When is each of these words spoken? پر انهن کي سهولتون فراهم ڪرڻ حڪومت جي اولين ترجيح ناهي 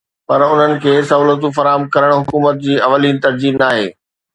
پر 0.27 0.39
انهن 0.47 0.71
کي 0.83 0.93
سهولتون 1.09 1.55
فراهم 1.57 1.87
ڪرڻ 1.95 2.11
حڪومت 2.21 2.61
جي 2.67 2.83
اولين 2.91 3.25
ترجيح 3.27 3.65
ناهي 3.65 3.91